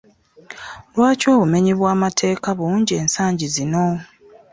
[0.93, 3.85] Lwaki obumenyi bw'amateeka bungi ensangi zino?